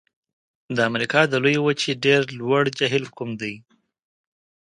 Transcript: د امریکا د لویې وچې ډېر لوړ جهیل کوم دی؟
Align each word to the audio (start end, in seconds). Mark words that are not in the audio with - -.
د 0.75 0.77
امریکا 0.89 1.21
د 1.27 1.33
لویې 1.43 1.61
وچې 1.65 1.91
ډېر 2.05 2.21
لوړ 2.39 2.63
جهیل 2.77 3.05
کوم 3.17 3.29
دی؟ 3.41 3.53